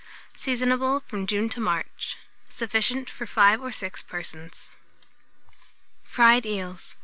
Seasonable 0.35 1.01
from 1.01 1.27
June 1.27 1.47
to 1.49 1.59
March. 1.59 2.17
Sufficient 2.49 3.07
for 3.07 3.27
5 3.27 3.61
or 3.61 3.71
6 3.71 4.01
persons. 4.01 4.69
FRIED 6.05 6.43
EELS. 6.43 6.95